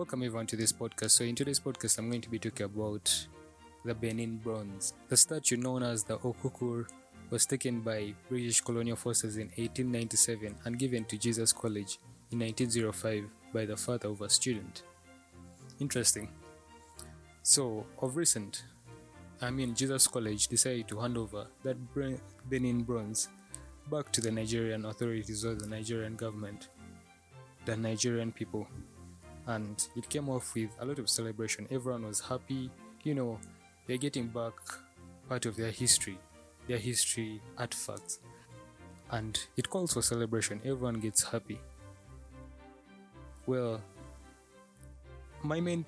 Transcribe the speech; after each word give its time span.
Welcome 0.00 0.22
everyone 0.22 0.46
to 0.46 0.56
this 0.56 0.72
podcast. 0.72 1.10
So, 1.10 1.24
in 1.24 1.34
today's 1.34 1.60
podcast, 1.60 1.98
I'm 1.98 2.08
going 2.08 2.22
to 2.22 2.30
be 2.30 2.38
talking 2.38 2.64
about 2.64 3.26
the 3.84 3.94
Benin 3.94 4.38
Bronze. 4.38 4.94
The 5.10 5.16
statue 5.18 5.58
known 5.58 5.82
as 5.82 6.04
the 6.04 6.16
Okukor 6.16 6.86
was 7.28 7.44
taken 7.44 7.80
by 7.80 8.14
British 8.30 8.62
colonial 8.62 8.96
forces 8.96 9.36
in 9.36 9.48
1897 9.48 10.56
and 10.64 10.78
given 10.78 11.04
to 11.04 11.18
Jesus 11.18 11.52
College 11.52 11.98
in 12.30 12.38
1905 12.38 13.24
by 13.52 13.66
the 13.66 13.76
father 13.76 14.08
of 14.08 14.22
a 14.22 14.30
student. 14.30 14.84
Interesting. 15.80 16.30
So, 17.42 17.84
of 18.00 18.16
recent, 18.16 18.64
I 19.42 19.50
mean, 19.50 19.74
Jesus 19.74 20.06
College 20.06 20.48
decided 20.48 20.88
to 20.88 20.98
hand 20.98 21.18
over 21.18 21.46
that 21.62 21.76
Benin 22.48 22.84
Bronze 22.84 23.28
back 23.90 24.10
to 24.12 24.22
the 24.22 24.30
Nigerian 24.30 24.86
authorities 24.86 25.44
or 25.44 25.56
the 25.56 25.68
Nigerian 25.68 26.16
government, 26.16 26.70
the 27.66 27.76
Nigerian 27.76 28.32
people 28.32 28.66
and 29.50 29.88
it 29.96 30.08
came 30.08 30.28
off 30.28 30.54
with 30.54 30.70
a 30.78 30.84
lot 30.84 30.98
of 31.00 31.08
celebration. 31.10 31.66
Everyone 31.70 32.06
was 32.06 32.20
happy, 32.20 32.70
you 33.02 33.14
know, 33.14 33.38
they're 33.86 33.96
getting 33.96 34.28
back 34.28 34.52
part 35.28 35.44
of 35.44 35.56
their 35.56 35.72
history, 35.72 36.18
their 36.68 36.78
history 36.78 37.40
artifacts, 37.58 38.20
and 39.10 39.40
it 39.56 39.68
calls 39.68 39.92
for 39.94 40.02
celebration. 40.02 40.60
Everyone 40.64 41.00
gets 41.00 41.24
happy. 41.24 41.58
Well, 43.46 43.80
my 45.42 45.60
main 45.60 45.84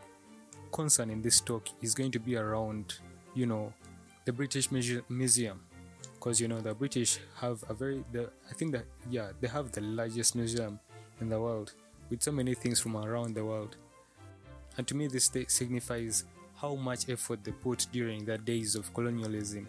concern 0.73 1.11
in 1.11 1.23
this 1.23 1.41
talk 1.41 1.69
is 1.83 1.95
going 1.95 2.11
to 2.13 2.19
be 2.19 2.37
around, 2.37 2.95
you 3.35 3.47
know, 3.47 3.73
the 4.25 4.33
British 4.33 4.73
Museum, 4.73 5.61
because 6.15 6.41
you 6.41 6.49
know 6.49 6.61
the 6.61 6.75
British 6.75 7.21
have 7.41 7.63
a 7.69 7.75
very, 7.75 8.03
the 8.11 8.31
I 8.51 8.55
think 8.55 8.73
that 8.73 8.87
yeah, 9.09 9.31
they 9.41 9.47
have 9.47 9.71
the 9.71 9.83
largest 9.83 10.35
museum 10.35 10.81
in 11.21 11.29
the 11.29 11.41
world 11.41 11.75
with 12.13 12.23
so 12.23 12.31
many 12.31 12.53
things 12.53 12.79
from 12.79 12.95
around 12.95 13.35
the 13.35 13.43
world. 13.43 13.79
And 14.77 14.87
to 14.87 14.95
me, 14.95 15.07
this 15.07 15.31
signifies 15.49 16.27
how 16.57 16.75
much 16.75 17.09
effort 17.09 17.43
they 17.43 17.53
put 17.53 17.87
during 17.91 18.27
the 18.27 18.37
days 18.37 18.75
of 18.75 18.93
colonialism. 18.93 19.67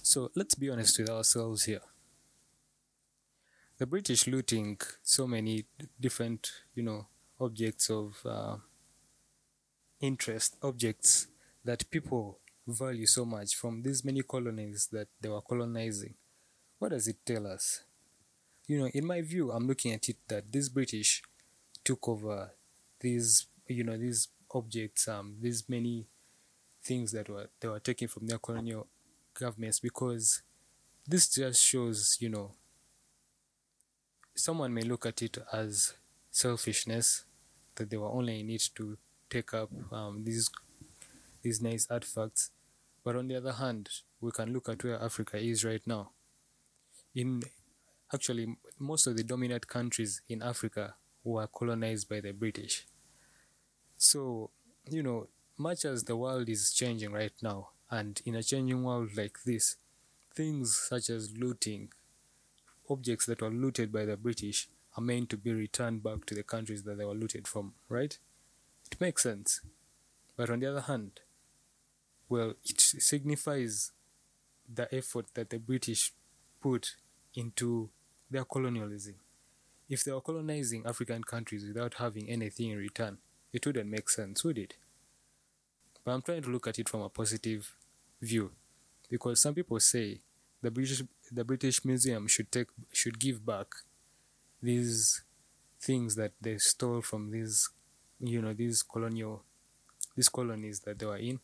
So 0.00 0.30
let's 0.36 0.54
be 0.54 0.70
honest 0.70 1.00
with 1.00 1.10
ourselves 1.10 1.64
here. 1.64 1.80
The 3.78 3.86
British 3.86 4.28
looting 4.28 4.78
so 5.02 5.26
many 5.26 5.64
different, 6.00 6.52
you 6.76 6.84
know, 6.84 7.08
objects 7.40 7.90
of 7.90 8.24
uh, 8.24 8.58
interest, 10.00 10.56
objects 10.62 11.26
that 11.64 11.90
people 11.90 12.38
value 12.66 13.06
so 13.06 13.24
much 13.24 13.54
from 13.54 13.82
these 13.82 14.04
many 14.04 14.22
colonies 14.22 14.88
that 14.92 15.08
they 15.20 15.28
were 15.28 15.40
colonizing. 15.40 16.14
What 16.78 16.90
does 16.90 17.08
it 17.08 17.16
tell 17.24 17.46
us? 17.46 17.84
You 18.66 18.80
know, 18.80 18.86
in 18.86 19.06
my 19.06 19.20
view, 19.20 19.50
I'm 19.50 19.66
looking 19.66 19.92
at 19.92 20.08
it 20.08 20.16
that 20.28 20.50
these 20.50 20.68
British 20.68 21.22
took 21.84 22.08
over 22.08 22.52
these, 23.00 23.46
you 23.66 23.84
know, 23.84 23.96
these 23.96 24.28
objects, 24.50 25.08
um, 25.08 25.36
these 25.40 25.68
many 25.68 26.06
things 26.82 27.12
that 27.12 27.28
were 27.28 27.48
they 27.60 27.68
were 27.68 27.80
taken 27.80 28.08
from 28.08 28.26
their 28.26 28.38
colonial 28.38 28.86
governments 29.34 29.80
because 29.80 30.42
this 31.06 31.28
just 31.28 31.64
shows, 31.64 32.16
you 32.20 32.28
know, 32.28 32.52
someone 34.34 34.72
may 34.72 34.82
look 34.82 35.06
at 35.06 35.22
it 35.22 35.38
as 35.52 35.94
selfishness 36.30 37.24
that 37.74 37.90
they 37.90 37.96
were 37.96 38.08
only 38.08 38.40
in 38.40 38.50
it 38.50 38.68
to 38.74 38.96
take 39.28 39.54
up 39.54 39.70
um, 39.92 40.22
these 40.24 40.50
these 41.42 41.60
nice 41.60 41.86
artifacts. 41.90 42.50
But 43.04 43.16
on 43.16 43.28
the 43.28 43.36
other 43.36 43.52
hand, 43.52 43.88
we 44.20 44.30
can 44.30 44.52
look 44.52 44.68
at 44.68 44.84
where 44.84 45.02
Africa 45.02 45.38
is 45.38 45.64
right 45.64 45.82
now. 45.86 46.10
In 47.14 47.42
actually, 48.12 48.56
most 48.78 49.06
of 49.06 49.16
the 49.16 49.24
dominant 49.24 49.66
countries 49.66 50.22
in 50.28 50.42
Africa 50.42 50.94
were 51.24 51.46
colonized 51.46 52.08
by 52.08 52.20
the 52.20 52.32
British. 52.32 52.86
So, 53.96 54.50
you 54.88 55.02
know, 55.02 55.28
much 55.58 55.84
as 55.84 56.04
the 56.04 56.16
world 56.16 56.48
is 56.48 56.72
changing 56.72 57.12
right 57.12 57.32
now, 57.42 57.68
and 57.90 58.20
in 58.24 58.34
a 58.34 58.42
changing 58.42 58.82
world 58.82 59.10
like 59.16 59.38
this, 59.44 59.76
things 60.34 60.76
such 60.76 61.10
as 61.10 61.36
looting, 61.36 61.92
objects 62.88 63.26
that 63.26 63.42
were 63.42 63.50
looted 63.50 63.92
by 63.92 64.04
the 64.04 64.16
British, 64.16 64.68
are 64.96 65.02
meant 65.02 65.30
to 65.30 65.36
be 65.36 65.52
returned 65.52 66.02
back 66.02 66.24
to 66.26 66.34
the 66.34 66.42
countries 66.42 66.82
that 66.82 66.98
they 66.98 67.04
were 67.04 67.14
looted 67.14 67.46
from, 67.46 67.74
right? 67.88 68.18
It 68.90 69.00
makes 69.00 69.22
sense. 69.22 69.60
But 70.36 70.50
on 70.50 70.60
the 70.60 70.70
other 70.70 70.80
hand, 70.80 71.20
well, 72.32 72.54
it 72.64 72.80
signifies 72.80 73.92
the 74.66 74.88
effort 74.94 75.26
that 75.34 75.50
the 75.50 75.58
British 75.58 76.12
put 76.62 76.96
into 77.34 77.90
their 78.30 78.44
colonialism. 78.46 79.16
If 79.86 80.02
they 80.02 80.12
were 80.12 80.22
colonizing 80.22 80.86
African 80.86 81.24
countries 81.24 81.66
without 81.66 81.92
having 81.98 82.30
anything 82.30 82.70
in 82.70 82.78
return, 82.78 83.18
it 83.52 83.66
wouldn't 83.66 83.90
make 83.90 84.08
sense, 84.08 84.42
would 84.44 84.56
it? 84.56 84.72
But 86.02 86.12
I'm 86.12 86.22
trying 86.22 86.40
to 86.40 86.48
look 86.48 86.66
at 86.66 86.78
it 86.78 86.88
from 86.88 87.02
a 87.02 87.10
positive 87.10 87.70
view, 88.22 88.50
because 89.10 89.42
some 89.42 89.54
people 89.54 89.78
say 89.78 90.20
the 90.62 90.70
British 90.70 91.02
the 91.30 91.44
British 91.44 91.84
Museum 91.84 92.28
should 92.28 92.50
take 92.50 92.68
should 92.94 93.18
give 93.18 93.44
back 93.44 93.66
these 94.62 95.20
things 95.78 96.14
that 96.14 96.32
they 96.40 96.56
stole 96.56 97.02
from 97.02 97.30
these 97.30 97.68
you 98.20 98.40
know 98.40 98.54
these 98.54 98.82
colonial 98.82 99.42
these 100.16 100.30
colonies 100.30 100.80
that 100.80 100.98
they 100.98 101.04
were 101.06 101.18
in 101.18 101.38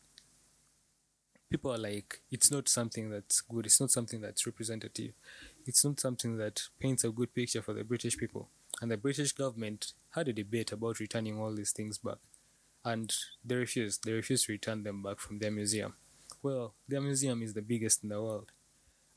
people 1.49 1.73
are 1.73 1.77
like, 1.77 2.21
it's 2.31 2.51
not 2.51 2.69
something 2.69 3.09
that's 3.09 3.41
good, 3.41 3.65
it's 3.65 3.81
not 3.81 3.91
something 3.91 4.21
that's 4.21 4.45
representative, 4.45 5.13
it's 5.65 5.83
not 5.83 5.99
something 5.99 6.37
that 6.37 6.63
paints 6.79 7.03
a 7.03 7.09
good 7.09 7.33
picture 7.33 7.61
for 7.61 7.73
the 7.73 7.83
British 7.83 8.17
people. 8.17 8.49
And 8.81 8.91
the 8.91 8.97
British 8.97 9.33
government 9.33 9.93
had 10.11 10.27
a 10.27 10.33
debate 10.33 10.71
about 10.71 10.99
returning 10.99 11.39
all 11.39 11.53
these 11.53 11.71
things 11.71 11.97
back. 11.97 12.17
And 12.85 13.13
they 13.43 13.55
refused. 13.55 14.05
They 14.05 14.13
refused 14.13 14.45
to 14.45 14.53
return 14.53 14.83
them 14.83 15.03
back 15.03 15.19
from 15.19 15.39
their 15.39 15.51
museum. 15.51 15.95
Well, 16.41 16.75
their 16.87 17.01
museum 17.01 17.41
is 17.43 17.53
the 17.53 17.61
biggest 17.61 18.03
in 18.03 18.09
the 18.09 18.21
world. 18.21 18.51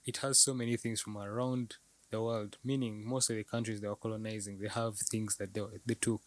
It 0.04 0.16
has 0.18 0.40
so 0.40 0.52
many 0.52 0.76
things 0.76 1.00
from 1.00 1.16
around 1.16 1.76
the 2.10 2.20
world, 2.20 2.58
meaning 2.64 3.06
most 3.06 3.30
of 3.30 3.36
the 3.36 3.44
countries 3.44 3.80
they 3.80 3.88
were 3.88 3.96
colonizing, 3.96 4.58
they 4.58 4.68
have 4.68 4.96
things 4.96 5.36
that 5.36 5.54
they, 5.54 5.62
they 5.86 5.94
took. 5.94 6.22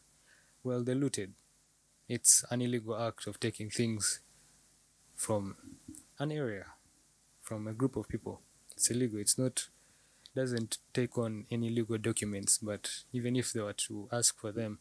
Well, 0.64 0.84
they 0.84 0.96
looted. 0.96 1.34
It's 2.08 2.46
an 2.50 2.62
illegal 2.62 2.98
act 2.98 3.28
of 3.28 3.40
taking 3.40 3.70
things 3.70 4.22
from 5.16 5.56
an 6.20 6.32
area, 6.32 6.66
from 7.42 7.68
a 7.68 7.74
group 7.74 7.96
of 7.96 8.08
people. 8.08 8.42
It's 8.76 8.90
illegal. 8.90 9.20
It's 9.20 9.38
not 9.38 9.68
doesn't 10.36 10.80
take 10.94 11.18
on 11.18 11.46
any 11.50 11.70
legal 11.70 11.98
documents, 11.98 12.58
but 12.58 12.90
even 13.14 13.38
if 13.38 13.54
they 13.54 13.62
were 13.62 13.74
to 13.74 14.10
ask 14.12 14.38
for 14.38 14.52
them, 14.52 14.80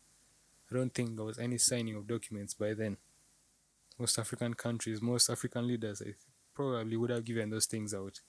I 0.71 0.75
don't 0.75 0.93
think 0.93 1.15
there 1.15 1.25
was 1.25 1.39
any 1.39 1.59
signing 1.59 1.95
of 1.95 2.09
documents 2.09 2.55
by 2.55 2.75
then. 2.75 2.97
Most 3.99 4.19
African 4.19 4.55
countries, 4.55 5.01
most 5.01 5.31
African 5.31 5.69
leaders, 5.69 6.03
I 6.05 6.15
probably 6.55 6.97
would 6.97 7.11
have 7.11 7.25
given 7.25 7.51
those 7.51 7.67
things 7.67 7.95
out, 7.95 8.21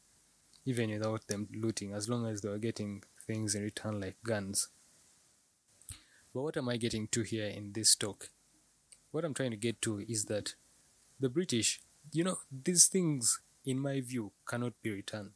even 0.65 0.91
without 0.91 1.27
them 1.27 1.47
looting, 1.51 1.93
as 1.93 2.07
long 2.07 2.27
as 2.27 2.41
they 2.41 2.49
were 2.49 2.59
getting 2.59 3.03
things 3.25 3.55
in 3.55 3.63
return 3.63 3.99
like 3.99 4.17
guns. 4.23 4.67
But 6.31 6.41
what 6.41 6.57
am 6.57 6.69
I 6.69 6.77
getting 6.77 7.07
to 7.07 7.23
here 7.23 7.47
in 7.47 7.71
this 7.73 7.95
talk? 7.95 8.29
What 9.09 9.25
I'm 9.25 9.33
trying 9.33 9.51
to 9.51 9.57
get 9.57 9.81
to 9.83 10.05
is 10.07 10.25
that 10.25 10.53
the 11.19 11.29
British 11.29 11.81
you 12.11 12.23
know, 12.23 12.37
these 12.51 12.87
things, 12.87 13.39
in 13.65 13.79
my 13.79 14.01
view, 14.01 14.31
cannot 14.47 14.73
be 14.81 14.91
returned. 14.91 15.31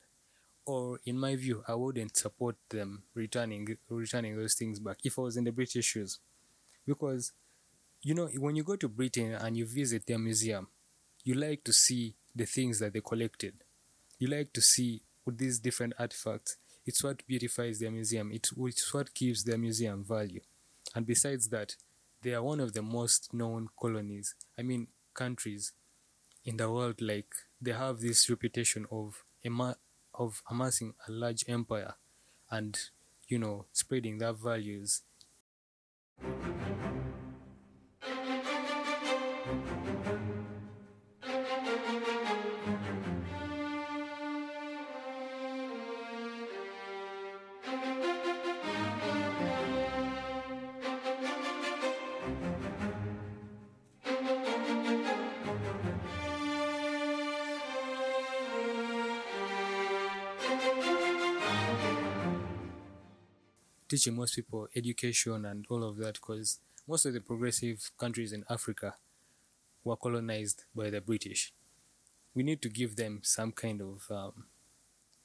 Or, 0.66 1.00
in 1.06 1.18
my 1.18 1.36
view, 1.36 1.64
I 1.68 1.74
wouldn't 1.74 2.16
support 2.16 2.56
them 2.70 3.04
returning 3.16 3.78
returning 3.90 4.38
those 4.38 4.54
things 4.54 4.80
back 4.80 4.98
if 5.04 5.18
I 5.18 5.24
was 5.24 5.36
in 5.36 5.44
the 5.44 5.52
British 5.52 5.86
shoes, 5.86 6.20
because, 6.86 7.32
you 8.04 8.14
know, 8.14 8.28
when 8.38 8.56
you 8.56 8.64
go 8.64 8.76
to 8.76 8.88
Britain 8.88 9.34
and 9.34 9.58
you 9.58 9.66
visit 9.66 10.06
their 10.06 10.20
museum, 10.20 10.68
you 11.24 11.34
like 11.34 11.64
to 11.64 11.74
see 11.74 12.14
the 12.36 12.46
things 12.46 12.80
that 12.80 12.94
they 12.94 13.02
collected. 13.02 13.54
You 14.20 14.28
like 14.28 14.54
to 14.54 14.62
see 14.62 15.02
these 15.26 15.60
different 15.60 15.94
artifacts. 15.98 16.58
It's 16.86 17.04
what 17.04 17.26
beautifies 17.28 17.80
their 17.80 17.92
museum. 17.92 18.32
It's, 18.32 18.52
it's 18.58 18.94
what 18.94 19.14
gives 19.14 19.44
their 19.44 19.58
museum 19.58 20.04
value. 20.04 20.42
And 20.96 21.06
besides 21.06 21.50
that, 21.50 21.76
they 22.22 22.34
are 22.34 22.44
one 22.44 22.60
of 22.60 22.74
the 22.74 22.82
most 22.82 23.34
known 23.34 23.70
colonies. 23.80 24.36
I 24.58 24.64
mean, 24.64 24.88
countries 25.14 25.74
in 26.46 26.58
the 26.58 26.72
world 26.72 27.02
like 27.02 27.30
they 27.62 27.72
have 27.72 28.00
this 28.00 28.30
reputation 28.30 28.86
of 28.92 29.24
of 30.14 30.42
amassing 30.50 30.94
a 31.08 31.12
large 31.12 31.44
empire 31.48 31.96
and 32.52 32.78
you 33.28 33.40
know 33.40 33.66
spreading 33.72 34.18
their 34.18 34.34
values 34.34 35.04
teaching 63.90 64.16
most 64.16 64.36
people 64.36 64.68
education 64.76 65.46
and 65.46 65.66
all 65.70 65.84
of 65.84 65.98
that 65.98 66.16
because 66.16 66.60
most 66.88 67.06
of 67.06 67.14
the 67.14 67.22
progressive 67.22 67.92
countries 68.00 68.34
in 68.34 68.44
Africa 68.50 68.96
were 69.84 69.98
colonized 69.98 70.66
by 70.76 70.90
the 70.90 71.02
British. 71.02 71.54
We 72.36 72.44
need 72.44 72.62
to 72.64 72.70
give 72.70 72.96
them 72.98 73.22
some 73.24 73.52
kind 73.54 73.82
of 73.82 74.06
um, 74.12 74.46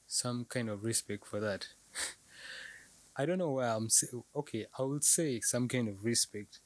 some 0.07 0.45
kind 0.45 0.69
of 0.69 0.83
respect 0.83 1.25
for 1.27 1.39
that. 1.41 1.67
I 3.15 3.25
don't 3.25 3.37
know 3.39 3.51
why 3.51 3.67
I'm 3.67 3.89
say- 3.89 4.07
okay. 4.35 4.65
I 4.77 4.83
would 4.83 5.03
say 5.03 5.39
some 5.41 5.67
kind 5.67 5.87
of 5.89 6.03
respect, 6.03 6.59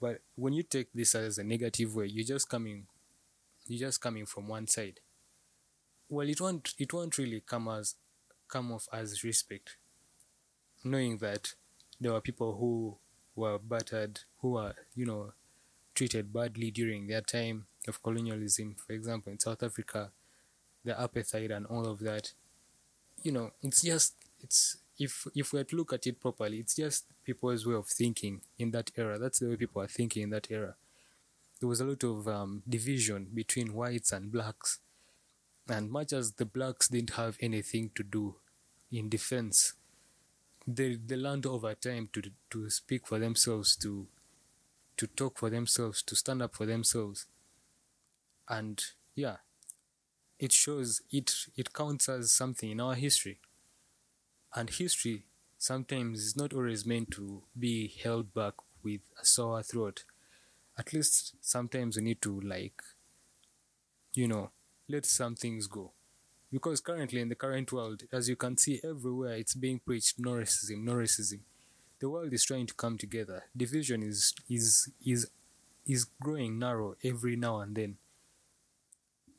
but 0.00 0.20
when 0.36 0.52
you 0.52 0.62
take 0.62 0.92
this 0.92 1.14
as 1.14 1.38
a 1.38 1.44
negative 1.44 1.94
way, 1.94 2.06
you're 2.06 2.24
just 2.24 2.48
coming, 2.48 2.86
you're 3.68 3.88
just 3.88 4.00
coming 4.00 4.26
from 4.26 4.48
one 4.48 4.66
side. 4.68 5.00
Well, 6.08 6.28
it 6.28 6.40
won't 6.40 6.74
it 6.78 6.92
won't 6.92 7.16
really 7.18 7.40
come 7.40 7.68
as 7.68 7.94
come 8.48 8.72
off 8.72 8.88
as 8.92 9.22
respect, 9.24 9.76
knowing 10.86 11.18
that 11.18 11.54
there 12.00 12.12
were 12.12 12.20
people 12.20 12.56
who 12.56 12.96
were 13.34 13.58
battered, 13.58 14.20
who 14.40 14.52
were 14.52 14.74
you 14.94 15.06
know 15.06 15.32
treated 15.94 16.32
badly 16.32 16.70
during 16.70 17.06
their 17.06 17.22
time 17.22 17.66
of 17.88 18.02
colonialism. 18.02 18.76
For 18.86 18.92
example, 18.92 19.32
in 19.32 19.38
South 19.38 19.62
Africa, 19.62 20.10
the 20.84 20.92
apartheid 20.92 21.54
and 21.54 21.66
all 21.66 21.86
of 21.86 22.00
that. 22.00 22.32
You 23.22 23.32
know, 23.32 23.50
it's 23.62 23.82
just 23.82 24.14
it's 24.40 24.78
if 24.98 25.26
if 25.34 25.52
we 25.52 25.64
look 25.72 25.92
at 25.92 26.06
it 26.06 26.20
properly, 26.20 26.58
it's 26.58 26.76
just 26.76 27.06
people's 27.24 27.66
way 27.66 27.74
of 27.74 27.88
thinking 27.88 28.42
in 28.58 28.70
that 28.70 28.90
era. 28.96 29.18
That's 29.18 29.40
the 29.40 29.48
way 29.48 29.56
people 29.56 29.82
are 29.82 29.88
thinking 29.88 30.22
in 30.22 30.30
that 30.30 30.50
era. 30.50 30.76
There 31.60 31.68
was 31.68 31.80
a 31.80 31.84
lot 31.84 32.04
of 32.04 32.28
um, 32.28 32.62
division 32.68 33.28
between 33.34 33.74
whites 33.74 34.12
and 34.12 34.30
blacks, 34.30 34.78
and 35.68 35.90
much 35.90 36.12
as 36.12 36.32
the 36.32 36.44
blacks 36.44 36.88
didn't 36.88 37.14
have 37.14 37.36
anything 37.40 37.90
to 37.94 38.02
do 38.02 38.36
in 38.92 39.08
defense, 39.08 39.74
they 40.66 40.96
they 40.96 41.16
learned 41.16 41.46
over 41.46 41.74
time 41.74 42.08
to 42.12 42.22
to 42.50 42.70
speak 42.70 43.06
for 43.06 43.18
themselves, 43.18 43.76
to 43.76 44.06
to 44.98 45.06
talk 45.06 45.38
for 45.38 45.50
themselves, 45.50 46.02
to 46.02 46.16
stand 46.16 46.42
up 46.42 46.54
for 46.56 46.66
themselves, 46.66 47.26
and 48.48 48.82
yeah, 49.14 49.36
it 50.38 50.52
shows 50.52 51.02
it 51.10 51.46
it 51.56 51.72
counts 51.74 52.08
as 52.08 52.32
something 52.32 52.70
in 52.70 52.80
our 52.80 52.94
history. 52.94 53.38
And 54.56 54.68
history 54.70 55.24
sometimes 55.56 56.20
is 56.20 56.36
not 56.36 56.52
always 56.52 56.84
meant 56.84 57.12
to 57.12 57.44
be 57.56 57.86
held 58.02 58.34
back 58.34 58.54
with 58.82 59.02
a 59.20 59.24
sore 59.24 59.62
throat. 59.62 60.02
At 60.78 60.92
least 60.92 61.36
sometimes 61.42 61.96
we 61.96 62.02
need 62.04 62.22
to 62.22 62.40
like 62.40 62.82
you 64.14 64.26
know 64.28 64.50
let 64.88 65.06
some 65.06 65.34
things 65.34 65.66
go 65.66 65.92
because 66.52 66.80
currently 66.80 67.20
in 67.20 67.28
the 67.28 67.34
current 67.34 67.72
world 67.72 68.04
as 68.12 68.28
you 68.28 68.36
can 68.36 68.56
see 68.56 68.80
everywhere 68.84 69.34
it's 69.34 69.54
being 69.54 69.78
preached 69.78 70.18
no 70.18 70.32
racism 70.32 70.84
no 70.84 70.92
racism. 70.92 71.40
The 71.98 72.10
world 72.10 72.32
is 72.34 72.44
trying 72.44 72.66
to 72.66 72.74
come 72.74 72.98
together. 72.98 73.44
Division 73.56 74.02
is 74.02 74.34
is 74.50 74.90
is 75.04 75.30
is 75.86 76.04
growing 76.20 76.58
narrow 76.58 76.96
every 77.02 77.36
now 77.36 77.60
and 77.60 77.74
then. 77.74 77.96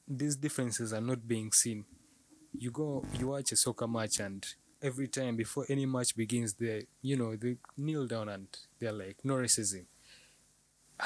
These 0.08 0.38
differences 0.38 0.92
are 0.92 1.02
not 1.02 1.28
being 1.28 1.52
seen. 1.52 1.86
You 2.58 2.72
go 2.72 3.06
you 3.20 3.28
watch 3.28 3.52
a 3.52 3.56
soccer 3.56 3.88
match 3.88 4.20
and 4.20 4.46
every 4.82 5.08
time 5.08 5.36
before 5.36 5.66
any 5.70 5.86
match 5.86 6.16
begins 6.16 6.54
they 6.54 6.86
you 7.02 7.16
know 7.16 7.36
they 7.36 7.58
kneel 7.76 8.08
down 8.08 8.30
and 8.30 8.48
they're 8.80 8.92
like 8.92 9.18
no 9.24 9.36
racism. 9.36 9.86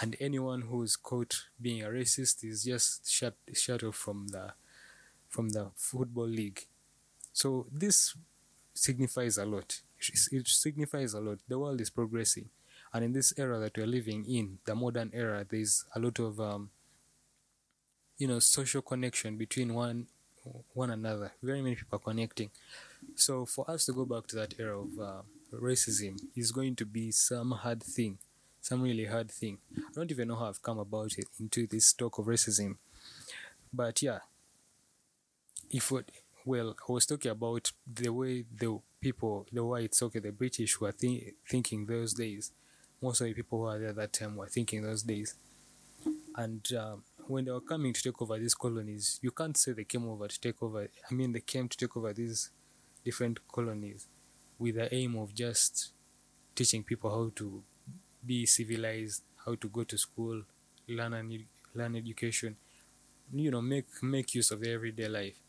And 0.01 0.15
anyone 0.21 0.62
who's 0.62 0.95
caught 0.95 1.48
being 1.62 1.83
a 1.83 1.88
racist 1.88 2.45
is 2.45 2.63
just 2.63 3.12
shut 3.12 3.36
shut 3.53 3.83
off 3.83 3.95
from 3.95 4.30
the 4.30 4.53
from 5.31 5.49
the 5.49 5.71
football 5.75 6.27
league. 6.27 6.67
So 7.33 7.65
this 7.71 8.15
signifies 8.73 9.37
a 9.37 9.45
lot. 9.45 9.81
It 10.31 10.47
signifies 10.47 11.13
a 11.13 11.19
lot. 11.19 11.39
The 11.47 11.57
world 11.57 11.81
is 11.81 11.89
progressing. 11.89 12.49
And 12.93 13.05
in 13.05 13.13
this 13.13 13.33
era 13.37 13.57
that 13.59 13.77
we're 13.77 13.87
living 13.87 14.25
in 14.25 14.59
the 14.65 14.75
modern 14.75 15.11
era 15.13 15.45
there's 15.49 15.85
a 15.95 15.99
lot 15.99 16.19
of 16.19 16.39
um, 16.41 16.69
you 18.17 18.27
know 18.27 18.39
social 18.39 18.81
connection 18.81 19.37
between 19.37 19.73
one 19.73 20.07
one 20.73 20.89
another. 20.89 21.31
Very 21.41 21.61
many 21.61 21.75
people 21.75 21.97
are 21.97 21.99
connecting. 21.99 22.49
So 23.15 23.45
for 23.45 23.69
us 23.71 23.85
to 23.85 23.93
go 23.93 24.05
back 24.05 24.27
to 24.27 24.35
that 24.37 24.55
era 24.59 24.77
of 24.79 24.99
uh, 24.99 25.21
racism 25.53 26.19
is 26.35 26.51
going 26.51 26.75
to 26.75 26.85
be 26.85 27.11
some 27.11 27.51
hard 27.51 27.81
thing 27.81 28.17
some 28.61 28.83
really 28.83 29.05
hard 29.05 29.31
thing. 29.31 29.57
I 29.75 29.91
don't 29.95 30.11
even 30.11 30.27
know 30.27 30.35
how 30.35 30.45
i've 30.45 30.61
come 30.61 30.77
about 30.77 31.17
it 31.17 31.27
into 31.39 31.65
this 31.65 31.93
talk 31.93 32.19
of 32.19 32.25
racism. 32.25 32.77
But 33.73 34.03
yeah 34.03 34.19
if 35.71 35.91
well 36.45 36.75
i 36.88 36.91
was 36.91 37.06
talking 37.06 37.31
about 37.31 37.71
the 37.88 38.09
way 38.09 38.45
the 38.62 38.79
people 39.00 39.45
the 39.51 39.63
whites 39.63 40.01
okay 40.01 40.19
the 40.19 40.31
british 40.31 40.79
were 40.79 40.91
thi- 40.91 41.33
thinking 41.50 41.85
those 41.85 42.13
days. 42.13 42.51
Most 43.01 43.21
of 43.21 43.27
the 43.27 43.33
people 43.33 43.57
who 43.59 43.65
were 43.65 43.79
there 43.79 43.89
at 43.89 43.95
that 43.95 44.13
time 44.13 44.35
were 44.35 44.45
thinking 44.45 44.83
those 44.83 45.01
days. 45.01 45.33
And 46.35 46.65
um, 46.73 47.03
when 47.27 47.45
they 47.45 47.51
were 47.51 47.62
coming 47.62 47.94
to 47.94 48.01
take 48.01 48.21
over 48.21 48.38
these 48.38 48.53
colonies 48.56 49.19
you 49.21 49.31
can't 49.31 49.56
say 49.56 49.71
they 49.73 49.83
came 49.83 50.07
over 50.09 50.27
to 50.27 50.39
take 50.41 50.62
over 50.63 50.88
i 51.09 51.13
mean 51.13 51.31
they 51.31 51.39
came 51.39 51.68
to 51.69 51.77
take 51.77 51.95
over 51.95 52.12
these 52.13 52.50
different 53.06 53.39
colonies 53.47 54.07
with 54.59 54.75
the 54.75 54.94
aim 54.94 55.15
of 55.17 55.33
just 55.33 55.91
teaching 56.56 56.83
people 56.83 57.09
how 57.09 57.31
to 57.35 57.63
be 58.25 58.45
civilized 58.45 59.24
how 59.45 59.56
to 59.56 59.69
go 59.69 59.83
to 59.83 59.97
school 59.97 60.44
learn 60.88 61.13
an, 61.13 61.45
learn 61.75 61.95
education 61.95 62.57
you 63.33 63.51
know 63.51 63.62
make 63.62 63.88
make 64.03 64.33
use 64.35 64.51
of 64.51 64.62
their 64.62 64.75
everyday 64.75 65.07
life 65.07 65.39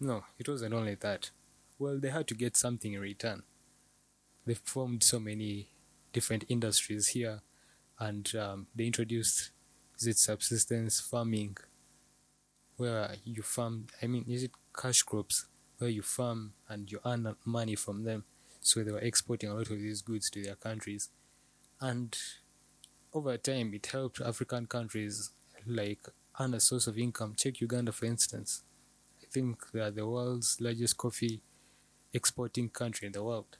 no 0.00 0.24
it 0.38 0.48
wasn't 0.48 0.74
only 0.74 0.94
that. 0.96 1.30
Well 1.78 1.98
they 1.98 2.10
had 2.10 2.26
to 2.28 2.34
get 2.34 2.56
something 2.56 2.92
in 2.92 3.00
return. 3.00 3.42
They 4.46 4.54
formed 4.54 5.02
so 5.02 5.18
many 5.20 5.68
different 6.12 6.44
industries 6.48 7.08
here 7.08 7.40
and 7.98 8.34
um, 8.36 8.66
they 8.74 8.86
introduced 8.86 9.50
is 9.98 10.06
it 10.06 10.18
subsistence 10.18 11.00
farming? 11.00 11.56
Where 12.76 13.14
you 13.24 13.42
farm 13.42 13.86
i 14.02 14.06
mean 14.06 14.24
is 14.28 14.42
it 14.44 14.52
cash 14.76 15.02
crops? 15.02 15.46
Where 15.78 15.90
you 15.90 16.02
farm 16.02 16.54
and 16.68 16.90
you 16.90 17.00
earn 17.04 17.34
money 17.44 17.74
from 17.74 18.04
them. 18.04 18.24
So 18.60 18.82
they 18.82 18.92
were 18.92 18.98
exporting 18.98 19.50
a 19.50 19.54
lot 19.54 19.70
of 19.70 19.78
these 19.78 20.02
goods 20.02 20.30
to 20.30 20.42
their 20.42 20.54
countries. 20.54 21.10
And 21.80 22.16
over 23.12 23.36
time 23.36 23.72
it 23.74 23.86
helped 23.86 24.20
african 24.20 24.66
countries 24.66 25.30
like 25.66 26.06
earn 26.40 26.54
a 26.54 26.60
source 26.60 26.86
of 26.86 26.98
income. 26.98 27.34
Check 27.36 27.60
uganda 27.60 27.92
for 27.92 28.06
instance 28.06 28.62
think 29.34 29.70
they 29.72 29.80
are 29.80 29.90
the 29.90 30.06
world's 30.06 30.60
largest 30.60 30.96
coffee 30.96 31.42
exporting 32.12 32.68
country 32.68 33.06
in 33.06 33.12
the 33.12 33.22
world. 33.22 33.58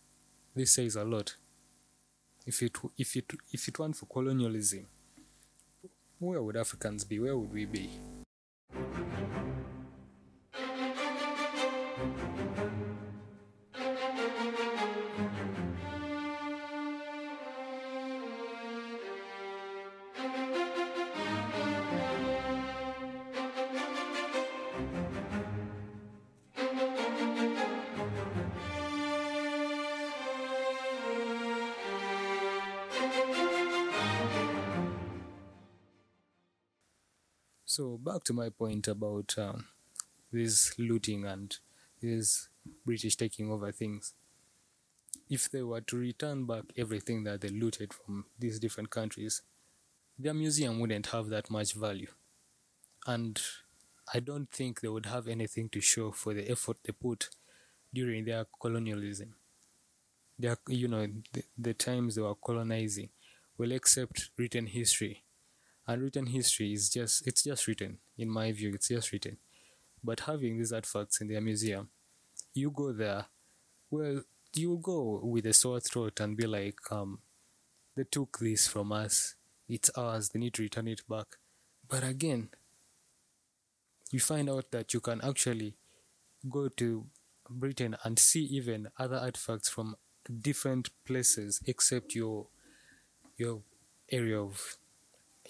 This 0.55 0.73
says 0.73 0.95
a 0.95 1.05
lot. 1.05 1.37
If 2.47 2.63
it 2.63 2.79
if 2.97 3.17
it 3.17 3.33
if 3.53 3.69
it 3.69 3.79
weren't 3.79 3.97
for 3.97 4.07
colonialism 4.07 4.87
where 6.21 6.43
would 6.43 6.57
africans 6.57 7.05
be? 7.05 7.19
Where 7.19 7.37
would 7.37 7.53
we 7.53 7.65
be 7.65 7.91
So 37.77 37.99
back 37.99 38.23
to 38.27 38.33
my 38.33 38.51
point 38.51 38.87
about 38.87 39.35
um, 39.37 39.65
this 40.31 40.79
looting 40.79 41.27
and 41.27 41.59
this 42.01 42.49
British 42.87 43.17
taking 43.17 43.51
over 43.51 43.73
things. 43.73 44.15
If 45.29 45.51
they 45.51 45.63
were 45.63 45.81
to 45.81 45.97
return 45.97 46.47
back 46.47 46.67
everything 46.77 47.25
that 47.25 47.41
they 47.41 47.49
looted 47.49 47.93
from 47.93 48.27
these 48.39 48.61
different 48.61 48.91
countries, 48.91 49.43
their 50.17 50.35
museum 50.35 50.79
wouldn't 50.79 51.07
have 51.07 51.31
that 51.31 51.51
much 51.51 51.73
value. 51.73 52.13
And 53.09 53.43
I 54.15 54.21
don't 54.21 54.53
think 54.53 54.81
they 54.81 54.87
would 54.87 55.07
have 55.07 55.27
anything 55.27 55.69
to 55.71 55.81
show 55.81 56.13
for 56.13 56.33
the 56.33 56.49
effort 56.49 56.77
they 56.85 56.93
put 56.93 57.29
during 57.93 58.25
their 58.25 58.47
colonialism. 58.63 59.35
Their, 60.39 60.59
you 60.69 60.87
know, 60.87 61.09
the, 61.33 61.43
the 61.59 61.75
times 61.75 62.15
they 62.15 62.23
were 62.23 62.37
colonizing, 62.37 63.09
will 63.59 63.73
accept 63.73 64.31
written 64.39 64.67
history 64.67 65.24
and 65.87 66.03
written 66.03 66.27
history 66.27 66.73
is 66.73 66.89
just 66.91 67.27
it's 67.27 67.43
just 67.45 67.67
written. 67.67 67.99
In 68.19 68.29
my 68.31 68.53
view 68.53 68.73
it's 68.75 68.89
just 68.89 69.13
written. 69.13 69.39
But 70.03 70.21
having 70.21 70.59
these 70.59 70.73
artifacts 70.73 71.21
in 71.21 71.29
their 71.29 71.41
museum 71.41 71.89
you 72.55 72.71
go 72.71 72.93
there 72.93 73.27
well 73.91 74.23
you 74.55 74.79
go 74.83 75.21
with 75.23 75.47
a 75.47 75.53
sore 75.53 75.81
throat 75.81 76.21
and 76.21 76.37
be 76.37 76.47
like 76.47 76.79
um 76.91 77.19
they 77.97 78.05
took 78.05 78.39
this 78.39 78.67
from 78.67 78.93
us. 78.93 79.35
It's 79.69 79.91
ours. 79.97 80.31
They 80.31 80.41
need 80.41 80.55
to 80.55 80.63
return 80.63 80.89
it 80.89 81.03
back. 81.09 81.27
But 81.89 82.05
again 82.05 82.51
you 84.11 84.21
find 84.21 84.49
out 84.49 84.71
that 84.71 84.95
you 84.95 85.01
can 85.01 85.21
actually 85.23 85.75
go 86.49 86.69
to 86.69 87.07
britain 87.51 87.97
and 88.05 88.19
see 88.19 88.45
even 88.45 88.89
other 88.99 89.17
artifacts 89.17 89.69
from 89.69 89.97
different 90.41 90.91
places 91.05 91.61
except 91.67 92.15
your 92.15 92.47
your 93.37 93.61
area 94.11 94.41
of 94.41 94.77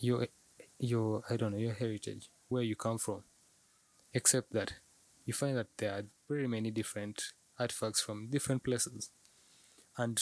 your 0.01 0.29
your 0.79 1.23
I 1.31 1.37
don't 1.37 1.53
know 1.53 1.59
your 1.59 1.75
heritage 1.75 2.31
where 2.49 2.63
you 2.63 2.77
come 2.77 2.99
from. 2.99 3.25
Except 4.13 4.53
that 4.53 4.75
you 5.25 5.33
find 5.33 5.57
that 5.57 5.67
there 5.79 5.93
are 5.93 6.05
very 6.29 6.47
many 6.47 6.71
different 6.71 7.23
artifacts 7.59 8.01
from 8.01 8.29
different 8.31 8.63
places, 8.63 9.11
and 9.97 10.21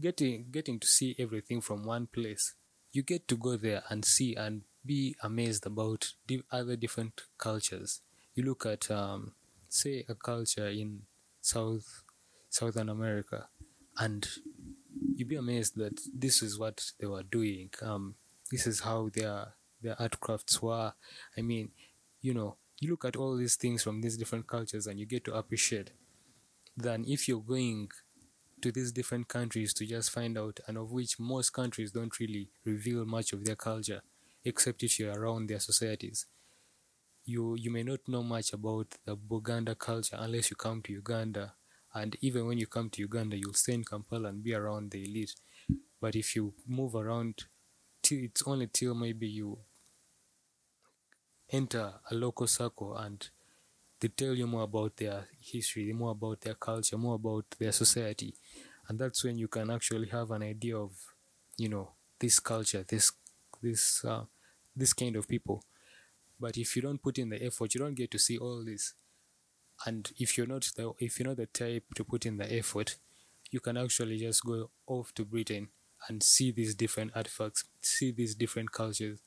getting 0.00 0.46
getting 0.50 0.78
to 0.80 0.86
see 0.86 1.14
everything 1.18 1.60
from 1.60 1.84
one 1.84 2.06
place, 2.06 2.54
you 2.92 3.02
get 3.02 3.28
to 3.28 3.36
go 3.36 3.56
there 3.56 3.82
and 3.90 4.04
see 4.04 4.34
and 4.34 4.62
be 4.84 5.16
amazed 5.22 5.66
about 5.66 6.14
the 6.26 6.42
other 6.50 6.76
different 6.76 7.22
cultures. 7.36 8.00
You 8.34 8.44
look 8.44 8.64
at 8.64 8.90
um, 8.90 9.32
say 9.68 10.04
a 10.08 10.14
culture 10.14 10.68
in 10.68 11.02
South 11.40 12.02
Southern 12.48 12.88
America, 12.88 13.48
and 13.98 14.26
you'd 15.16 15.28
be 15.28 15.36
amazed 15.36 15.76
that 15.76 16.00
this 16.14 16.42
is 16.42 16.58
what 16.58 16.92
they 16.98 17.06
were 17.06 17.22
doing. 17.22 17.70
Um, 17.82 18.14
this 18.50 18.66
is 18.66 18.80
how 18.80 19.08
their 19.12 19.54
their 19.80 20.00
art 20.00 20.18
crafts 20.20 20.60
were. 20.62 20.92
I 21.36 21.42
mean, 21.42 21.70
you 22.20 22.34
know, 22.34 22.56
you 22.80 22.90
look 22.90 23.04
at 23.04 23.16
all 23.16 23.36
these 23.36 23.56
things 23.56 23.82
from 23.82 24.00
these 24.00 24.16
different 24.16 24.46
cultures 24.46 24.86
and 24.86 24.98
you 24.98 25.06
get 25.06 25.24
to 25.24 25.34
appreciate 25.34 25.92
than 26.76 27.04
if 27.06 27.28
you're 27.28 27.40
going 27.42 27.90
to 28.62 28.72
these 28.72 28.92
different 28.92 29.28
countries 29.28 29.72
to 29.74 29.86
just 29.86 30.10
find 30.10 30.36
out 30.38 30.60
and 30.66 30.76
of 30.78 30.92
which 30.92 31.18
most 31.20 31.50
countries 31.50 31.92
don't 31.92 32.18
really 32.20 32.50
reveal 32.64 33.04
much 33.04 33.32
of 33.32 33.44
their 33.44 33.56
culture 33.56 34.02
except 34.44 34.82
if 34.82 34.98
you're 34.98 35.12
around 35.18 35.48
their 35.48 35.60
societies. 35.60 36.26
You 37.24 37.54
you 37.54 37.70
may 37.70 37.84
not 37.84 38.08
know 38.08 38.24
much 38.24 38.52
about 38.52 38.96
the 39.04 39.16
Buganda 39.16 39.78
culture 39.78 40.16
unless 40.18 40.50
you 40.50 40.56
come 40.56 40.82
to 40.82 40.92
Uganda. 40.92 41.54
And 41.94 42.16
even 42.20 42.46
when 42.46 42.58
you 42.58 42.66
come 42.66 42.90
to 42.90 43.02
Uganda 43.02 43.36
you'll 43.36 43.54
stay 43.54 43.74
in 43.74 43.84
Kampala 43.84 44.30
and 44.30 44.42
be 44.42 44.52
around 44.54 44.90
the 44.90 45.04
elite. 45.04 45.36
But 46.00 46.16
if 46.16 46.36
you 46.36 46.54
move 46.66 46.94
around 46.96 47.46
till 48.02 48.24
it's 48.24 48.42
only 48.46 48.66
till 48.66 48.94
maybe 48.94 49.28
you 49.28 49.58
enter 51.50 51.94
a 52.10 52.14
local 52.14 52.46
circle 52.46 52.96
and 52.96 53.30
they 54.00 54.08
tell 54.08 54.34
you 54.34 54.46
more 54.46 54.62
about 54.62 54.96
their 54.96 55.26
history, 55.40 55.92
more 55.92 56.12
about 56.12 56.40
their 56.42 56.54
culture, 56.54 56.96
more 56.96 57.16
about 57.16 57.44
their 57.58 57.72
society. 57.72 58.34
And 58.88 58.98
that's 58.98 59.24
when 59.24 59.38
you 59.38 59.48
can 59.48 59.70
actually 59.70 60.08
have 60.08 60.30
an 60.30 60.42
idea 60.42 60.76
of, 60.76 60.92
you 61.56 61.68
know, 61.68 61.92
this 62.18 62.38
culture, 62.38 62.84
this 62.86 63.12
this 63.60 64.04
uh, 64.04 64.24
this 64.74 64.92
kind 64.92 65.16
of 65.16 65.26
people. 65.26 65.64
But 66.40 66.56
if 66.56 66.76
you 66.76 66.82
don't 66.82 67.02
put 67.02 67.18
in 67.18 67.30
the 67.30 67.44
effort, 67.44 67.74
you 67.74 67.80
don't 67.80 67.94
get 67.94 68.10
to 68.12 68.18
see 68.18 68.38
all 68.38 68.64
this. 68.64 68.94
And 69.84 70.10
if 70.18 70.38
you're 70.38 70.46
not 70.46 70.70
the 70.76 70.92
if 70.98 71.18
you're 71.18 71.28
not 71.28 71.36
the 71.36 71.46
type 71.46 71.84
to 71.96 72.04
put 72.04 72.24
in 72.24 72.36
the 72.36 72.52
effort, 72.56 72.96
you 73.50 73.60
can 73.60 73.76
actually 73.76 74.18
just 74.18 74.44
go 74.44 74.70
off 74.86 75.12
to 75.14 75.24
Britain 75.24 75.68
and 76.08 76.22
see 76.22 76.50
these 76.50 76.74
different 76.74 77.12
artifacts, 77.14 77.64
see 77.80 78.10
these 78.10 78.34
different 78.34 78.72
cultures 78.72 79.20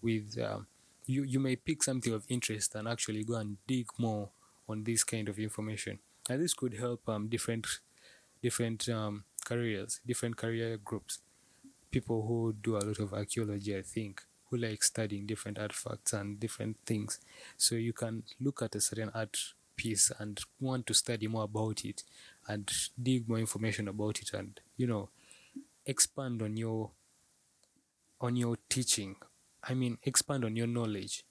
with 0.00 0.38
um, 0.38 0.66
you 1.06 1.22
you 1.22 1.40
may 1.40 1.56
pick 1.56 1.82
something 1.82 2.12
of 2.12 2.24
interest 2.28 2.74
and 2.74 2.88
actually 2.88 3.24
go 3.24 3.34
and 3.34 3.56
dig 3.66 3.86
more 3.98 4.30
on 4.68 4.84
this 4.84 5.04
kind 5.04 5.28
of 5.28 5.38
information. 5.38 5.98
And 6.30 6.40
this 6.42 6.54
could 6.54 6.74
help 6.74 7.08
um, 7.08 7.28
different 7.28 7.66
different 8.42 8.88
um, 8.88 9.24
careers 9.44 10.00
different 10.06 10.36
career 10.36 10.76
groups. 10.76 11.18
People 11.90 12.26
who 12.26 12.54
do 12.60 12.76
a 12.76 12.84
lot 12.84 12.98
of 13.00 13.12
archaeology 13.12 13.76
i 13.76 13.82
think 13.82 14.22
who 14.52 14.56
like 14.58 14.82
studying 14.82 15.26
different 15.26 15.58
artifacts 15.58 16.12
and 16.12 16.38
different 16.38 16.76
things. 16.84 17.20
So 17.56 17.74
you 17.74 17.94
can 17.94 18.22
look 18.38 18.60
at 18.62 18.74
a 18.74 18.80
certain 18.80 19.10
art 19.14 19.38
piece 19.76 20.12
and 20.18 20.38
want 20.60 20.86
to 20.86 20.94
study 20.94 21.26
more 21.26 21.44
about 21.44 21.84
it 21.84 22.04
and 22.46 22.70
dig 23.02 23.28
more 23.28 23.38
information 23.38 23.88
about 23.88 24.20
it 24.20 24.32
and 24.34 24.60
you 24.76 24.86
know 24.86 25.08
expand 25.86 26.42
on 26.42 26.56
your 26.56 26.92
on 28.20 28.36
your 28.36 28.56
teaching 28.68 29.16
I 29.64 29.74
mean, 29.74 29.98
expand 30.02 30.44
on 30.44 30.56
your 30.56 30.66
knowledge. 30.66 31.24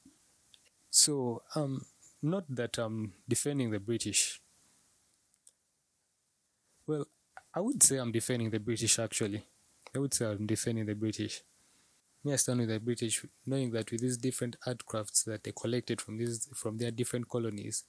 So, 0.90 1.44
um, 1.56 1.86
not 2.22 2.46
that 2.56 2.78
I'm 2.78 3.14
defending 3.28 3.72
the 3.72 3.80
British. 3.80 4.42
Well, 6.88 7.08
I 7.54 7.60
would 7.60 7.82
say 7.84 7.98
I'm 7.98 8.12
defending 8.12 8.50
the 8.50 8.60
British 8.60 9.00
actually. 9.00 9.46
I 9.96 10.00
would 10.00 10.14
say 10.14 10.26
I'm 10.26 10.46
defending 10.46 10.86
the 10.86 10.96
British. 10.96 11.42
Me, 12.24 12.34
I 12.34 12.38
stand 12.38 12.62
the 12.70 12.80
British, 12.80 13.26
knowing 13.46 13.72
that 13.72 13.92
with 13.92 14.02
these 14.02 14.18
different 14.18 14.56
art 14.68 14.86
crafts 14.86 15.24
that 15.24 15.44
they 15.44 15.52
collected 15.54 16.02
from 16.02 16.18
these 16.18 16.48
from 16.56 16.78
their 16.78 16.92
different 16.92 17.30
colonies, 17.30 17.86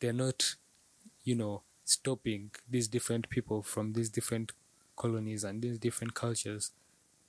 they're 0.00 0.12
not, 0.12 0.56
you 1.24 1.34
know, 1.36 1.62
stopping 1.84 2.50
these 2.68 2.88
different 2.88 3.28
people 3.30 3.62
from 3.62 3.92
these 3.94 4.10
different 4.10 4.52
colonies 4.96 5.44
and 5.44 5.62
these 5.62 5.78
different 5.78 6.14
cultures 6.14 6.70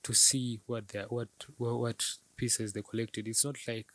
to 0.02 0.12
see 0.14 0.60
what 0.66 0.88
they 0.88 1.00
what 1.08 1.28
what 1.56 2.04
pieces 2.36 2.72
they 2.72 2.82
collected. 2.82 3.26
It's 3.28 3.44
not 3.44 3.56
like 3.66 3.86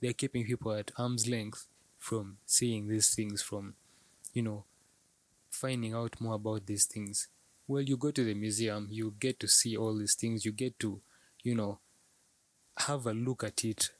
they're 0.00 0.12
keeping 0.12 0.44
people 0.44 0.72
at 0.72 0.90
arm's 0.98 1.28
length 1.28 1.66
from 1.98 2.38
seeing 2.44 2.88
these 2.88 3.14
things, 3.14 3.42
from, 3.42 3.74
you 4.32 4.42
know, 4.42 4.64
finding 5.50 5.94
out 5.94 6.20
more 6.20 6.34
about 6.34 6.66
these 6.66 6.86
things. 6.86 7.28
Well, 7.66 7.82
you 7.82 7.96
go 7.96 8.10
to 8.10 8.24
the 8.24 8.34
museum, 8.34 8.88
you 8.90 9.14
get 9.18 9.40
to 9.40 9.48
see 9.48 9.76
all 9.76 9.96
these 9.96 10.14
things, 10.14 10.44
you 10.44 10.52
get 10.52 10.78
to, 10.80 11.00
you 11.42 11.54
know, 11.54 11.80
have 12.78 13.06
a 13.06 13.12
look 13.12 13.42
at 13.42 13.64
it 13.64 13.90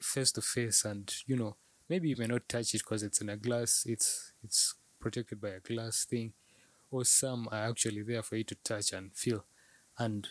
face 0.00 0.32
to 0.32 0.40
face, 0.40 0.84
and 0.84 1.12
you 1.26 1.36
know, 1.36 1.56
maybe 1.88 2.08
you 2.08 2.16
may 2.16 2.26
not 2.26 2.48
touch 2.48 2.74
it 2.74 2.78
because 2.78 3.02
it's 3.02 3.20
in 3.20 3.28
a 3.28 3.36
glass, 3.36 3.84
it's 3.86 4.32
it's 4.42 4.74
protected 5.00 5.40
by 5.40 5.50
a 5.50 5.60
glass 5.60 6.04
thing, 6.04 6.32
or 6.94 7.04
some 7.04 7.48
are 7.50 7.64
actually 7.70 8.02
there 8.02 8.22
for 8.22 8.36
you 8.36 8.44
to 8.44 8.56
touch 8.70 8.92
and 8.92 9.06
feel, 9.22 9.44
and 9.98 10.28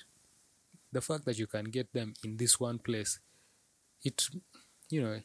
the 0.92 1.02
fact 1.02 1.26
that 1.26 1.40
you 1.40 1.48
can 1.48 1.66
get 1.66 1.92
them 1.94 2.14
in 2.24 2.38
this 2.38 2.60
one 2.60 2.80
place, 2.80 3.20
it, 4.04 4.28
you 4.90 5.02
know, 5.02 5.20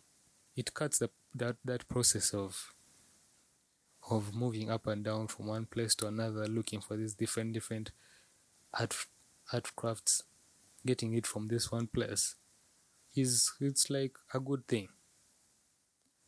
it 0.57 0.75
cuts 0.75 0.99
the 0.99 1.11
that 1.35 1.57
that 1.65 1.89
process 1.89 2.33
of 2.35 2.75
of 4.11 4.35
moving 4.35 4.71
up 4.71 4.87
and 4.87 5.05
down 5.05 5.29
from 5.29 5.47
one 5.47 5.67
place 5.67 5.95
to 5.97 6.07
another, 6.07 6.47
looking 6.47 6.81
for 6.81 6.97
these 6.97 7.15
different 7.15 7.53
different 7.53 7.91
art 8.81 8.97
art 9.53 9.75
crafts, 9.77 10.23
getting 10.87 11.15
it 11.15 11.27
from 11.27 11.49
this 11.49 11.71
one 11.71 11.87
place, 11.87 12.35
is 13.15 13.53
it's 13.61 13.91
like 13.91 14.17
a 14.35 14.41
good 14.41 14.67
thing. 14.67 14.89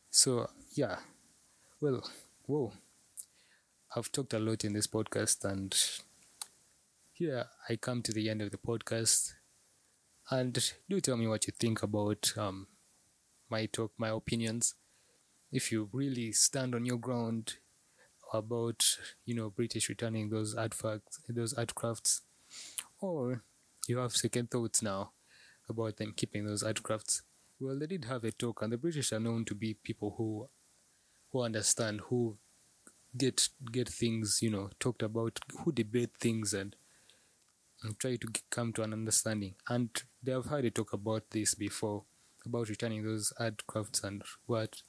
So 0.09 0.49
yeah, 0.73 0.97
well, 1.81 2.01
whoa, 2.45 2.73
I've 3.93 4.09
talked 4.09 4.33
a 4.33 4.39
lot 4.39 4.63
in 4.63 4.71
this 4.71 4.87
podcast 4.87 5.43
and 5.43 5.77
here 7.11 7.47
I 7.67 7.75
come 7.75 8.01
to 8.03 8.13
the 8.13 8.29
end 8.29 8.41
of 8.41 8.51
the 8.51 8.57
podcast. 8.57 9.33
And 10.29 10.71
do 10.89 11.01
tell 11.01 11.17
me 11.17 11.27
what 11.27 11.45
you 11.45 11.51
think 11.59 11.83
about 11.83 12.31
um, 12.37 12.67
my 13.49 13.65
talk, 13.65 13.91
my 13.97 14.07
opinions. 14.07 14.75
If 15.51 15.73
you 15.73 15.89
really 15.91 16.31
stand 16.31 16.73
on 16.73 16.85
your 16.85 16.99
ground 16.99 17.55
about, 18.33 18.97
you 19.25 19.35
know, 19.35 19.49
British 19.49 19.89
returning 19.89 20.29
those 20.29 20.55
artifacts, 20.55 21.19
those 21.27 21.53
art 21.55 21.75
crafts, 21.75 22.21
or 23.01 23.43
you 23.89 23.97
have 23.97 24.15
second 24.15 24.51
thoughts 24.51 24.81
now 24.81 25.11
about 25.67 25.97
them 25.97 26.13
keeping 26.15 26.45
those 26.45 26.63
art 26.63 26.81
crafts. 26.81 27.23
Well, 27.59 27.77
they 27.77 27.87
did 27.87 28.05
have 28.05 28.23
a 28.23 28.31
talk, 28.31 28.61
and 28.61 28.71
the 28.71 28.77
British 28.77 29.11
are 29.11 29.19
known 29.19 29.43
to 29.45 29.53
be 29.53 29.73
people 29.73 30.15
who 30.17 30.47
who 31.33 31.41
understand, 31.41 31.99
who 32.07 32.37
get 33.17 33.49
get 33.71 33.89
things, 33.89 34.39
you 34.41 34.49
know, 34.49 34.69
talked 34.79 35.03
about, 35.03 35.39
who 35.59 35.71
debate 35.71 36.11
things 36.19 36.53
and 36.53 36.75
and 37.83 37.97
try 37.99 38.15
to 38.15 38.27
come 38.49 38.73
to 38.73 38.83
an 38.83 38.93
understanding. 38.93 39.55
And 39.67 39.89
they 40.21 40.31
have 40.31 40.45
heard 40.45 40.65
a 40.65 40.71
talk 40.71 40.93
about 40.93 41.23
this 41.31 41.55
before, 41.55 42.03
about 42.45 42.69
returning 42.69 43.03
those 43.03 43.33
art 43.39 43.65
crafts 43.67 44.03
and 44.03 44.23
what. 44.45 44.81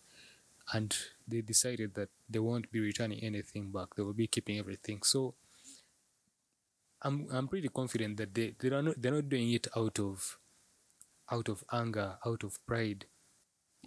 And 0.73 0.97
they 1.27 1.41
decided 1.41 1.95
that 1.95 2.11
they 2.29 2.39
won't 2.39 2.71
be 2.71 2.81
returning 2.81 3.21
anything 3.23 3.71
back. 3.73 3.95
They 3.97 4.03
will 4.03 4.13
be 4.13 4.27
keeping 4.27 4.59
everything. 4.59 5.03
So 5.03 5.35
I'm 7.03 7.27
I'm 7.33 7.49
pretty 7.49 7.69
confident 7.69 8.17
that 8.19 8.35
they, 8.35 8.55
they 8.59 8.69
are 8.71 8.83
not 8.83 9.01
they're 9.01 9.13
not 9.13 9.29
doing 9.29 9.53
it 9.53 9.67
out 9.77 9.99
of 9.99 10.39
out 11.31 11.49
of 11.49 11.65
anger, 11.73 12.19
out 12.25 12.45
of 12.45 12.65
pride. 12.67 13.07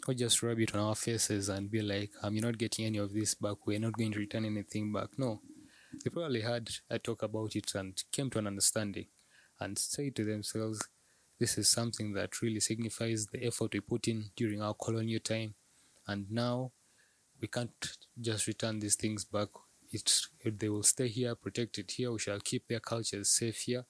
Or 0.07 0.13
just 0.13 0.43
rub 0.43 0.59
it 0.59 0.75
on 0.75 0.81
our 0.81 0.95
faces 0.95 1.49
and 1.49 1.71
be 1.71 1.81
like, 1.81 2.11
um, 2.21 2.35
you're 2.35 2.45
not 2.45 2.57
getting 2.57 2.85
any 2.85 2.99
of 2.99 3.13
this 3.13 3.33
back, 3.33 3.65
we're 3.65 3.79
not 3.79 3.93
going 3.93 4.11
to 4.11 4.19
return 4.19 4.45
anything 4.45 4.93
back. 4.93 5.09
No 5.17 5.41
they 6.03 6.09
probably 6.09 6.41
had 6.41 6.69
a 6.89 6.99
talk 6.99 7.23
about 7.23 7.55
it 7.55 7.73
and 7.75 8.01
came 8.11 8.29
to 8.31 8.39
an 8.39 8.47
understanding 8.47 9.07
and 9.59 9.77
said 9.77 10.15
to 10.15 10.25
themselves, 10.25 10.87
this 11.39 11.57
is 11.57 11.67
something 11.69 12.13
that 12.13 12.41
really 12.41 12.59
signifies 12.59 13.27
the 13.27 13.45
effort 13.45 13.73
we 13.73 13.79
put 13.79 14.07
in 14.07 14.25
during 14.35 14.61
our 14.61 14.73
colonial 14.73 15.19
time. 15.19 15.53
And 16.07 16.29
now 16.31 16.71
we 17.41 17.47
can't 17.47 17.71
just 18.19 18.47
return 18.47 18.79
these 18.79 18.95
things 18.95 19.25
back. 19.25 19.49
It's, 19.91 20.29
they 20.43 20.69
will 20.69 20.83
stay 20.83 21.07
here, 21.07 21.35
protected 21.35 21.91
here. 21.91 22.11
We 22.11 22.19
shall 22.19 22.39
keep 22.39 22.67
their 22.67 22.79
cultures 22.79 23.29
safe 23.29 23.57
here. 23.57 23.85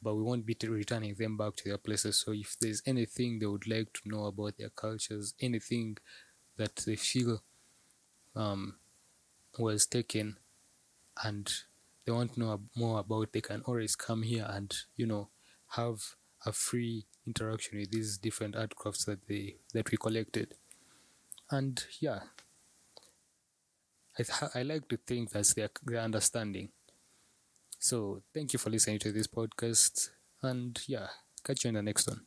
But 0.00 0.14
we 0.14 0.22
won't 0.22 0.46
be 0.46 0.56
returning 0.68 1.14
them 1.14 1.36
back 1.36 1.56
to 1.56 1.64
their 1.68 1.78
places. 1.78 2.20
So 2.20 2.32
if 2.32 2.56
there's 2.60 2.82
anything 2.86 3.38
they 3.38 3.46
would 3.46 3.66
like 3.66 3.92
to 3.94 4.08
know 4.08 4.26
about 4.26 4.56
their 4.58 4.70
cultures, 4.70 5.34
anything 5.40 5.98
that 6.56 6.76
they 6.76 6.96
feel 6.96 7.42
um, 8.36 8.76
was 9.58 9.86
taken 9.86 10.36
and 11.24 11.52
they 12.04 12.12
want 12.12 12.34
to 12.34 12.40
know 12.40 12.60
more 12.76 13.00
about, 13.00 13.32
they 13.32 13.40
can 13.40 13.62
always 13.62 13.96
come 13.96 14.22
here 14.22 14.46
and 14.48 14.74
you 14.96 15.06
know 15.06 15.28
have 15.70 16.14
a 16.46 16.52
free 16.52 17.06
interaction 17.26 17.78
with 17.78 17.90
these 17.90 18.18
different 18.18 18.56
art 18.56 18.74
crafts 18.76 19.04
that 19.04 19.26
they 19.28 19.56
that 19.74 19.90
we 19.90 19.98
collected. 19.98 20.54
And 21.50 21.84
yeah, 22.00 22.20
I, 24.18 24.60
I 24.60 24.62
like 24.62 24.88
to 24.88 24.96
think 24.96 25.30
that's 25.30 25.54
their, 25.54 25.70
their 25.84 26.00
understanding. 26.00 26.70
So 27.78 28.22
thank 28.34 28.52
you 28.52 28.58
for 28.58 28.70
listening 28.70 28.98
to 29.00 29.12
this 29.12 29.26
podcast. 29.26 30.10
And 30.42 30.80
yeah, 30.86 31.08
catch 31.44 31.64
you 31.64 31.68
in 31.68 31.74
the 31.74 31.82
next 31.82 32.08
one. 32.08 32.26